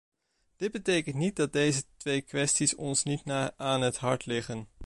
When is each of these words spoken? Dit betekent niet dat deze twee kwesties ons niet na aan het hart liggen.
Dit 0.55 0.71
betekent 0.71 1.15
niet 1.15 1.35
dat 1.35 1.53
deze 1.53 1.83
twee 1.97 2.21
kwesties 2.21 2.75
ons 2.75 3.03
niet 3.03 3.25
na 3.25 3.53
aan 3.57 3.81
het 3.81 3.97
hart 3.97 4.25
liggen. 4.25 4.67